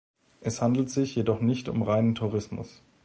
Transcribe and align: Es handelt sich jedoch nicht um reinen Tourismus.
Es 0.39 0.63
handelt 0.63 0.89
sich 0.89 1.13
jedoch 1.13 1.41
nicht 1.41 1.69
um 1.69 1.83
reinen 1.83 2.15
Tourismus. 2.15 2.81